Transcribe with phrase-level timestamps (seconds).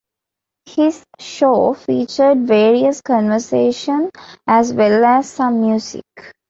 [0.65, 4.09] His show featured various conversation
[4.47, 6.03] as well as some music.